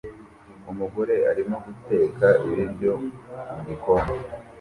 [0.71, 2.91] Umugore arimo guteka ibiryo
[3.51, 4.13] mugikoni